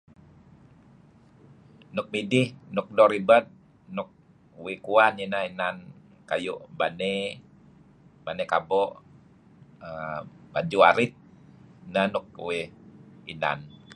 [1.95, 3.45] Nuk midih nuk doo' ribed,
[3.95, 4.09] nuk
[4.63, 5.45] uih kuan ineh
[6.29, 7.21] kayu' baney,
[8.25, 8.93] baney kabo',
[10.53, 11.11] batuh arit
[11.87, 12.65] ineh nuk inan uih
[13.39, 13.59] kuan.